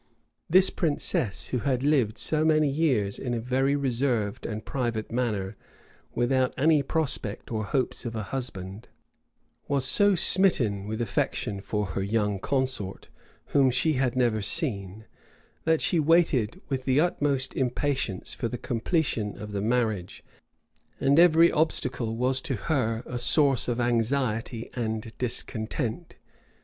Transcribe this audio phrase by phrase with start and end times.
[0.49, 5.55] This princess, who had lived so many years in a very reserved and private manner,
[6.15, 8.87] without any prospect or hopes of a husband,
[9.67, 13.09] was so smitten with affection for her young consort,
[13.49, 15.05] whom she had never seen,
[15.65, 20.23] that she waited with the utmost impatience for the completion of the marriage;
[20.99, 26.15] and every obstacle was to her a source of anxiety and discontent.